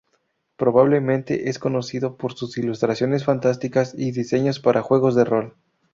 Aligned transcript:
Probablemente 0.57 1.43
es 1.49 1.57
más 1.57 1.59
conocido 1.59 2.17
por 2.17 2.33
sus 2.33 2.57
ilustraciones 2.57 3.23
fantásticas 3.23 3.93
y 3.95 4.11
diseños 4.11 4.59
para 4.59 4.81
juegos 4.81 5.13
de 5.13 5.25
rol. 5.25 5.55